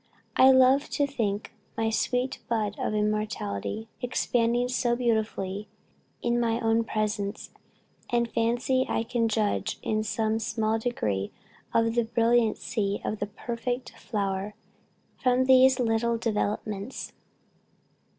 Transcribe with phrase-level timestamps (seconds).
[0.35, 5.67] I love to think of my sweet bud of immortality expanding so beautifully
[6.23, 7.51] in my own presence;
[8.09, 11.31] and fancy I can judge in some small degree
[11.71, 14.55] of the brilliancy of the perfect flower,
[15.21, 17.13] from these little developments.